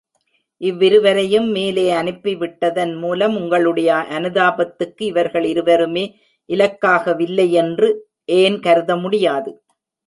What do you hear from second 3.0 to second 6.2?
மூலம், உங்களுடைய அனுதாபத்துக்கு இவர்கள் இருவருமே